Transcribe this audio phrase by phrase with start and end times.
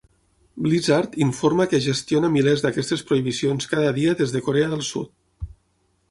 [0.67, 5.49] Blizzard informa que gestiona milers d'aquestes prohibicions cada dia des de Corea del Sud.